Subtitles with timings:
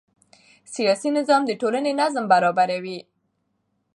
[0.75, 2.99] سیاسي نظام د ټولنې نظم برابروي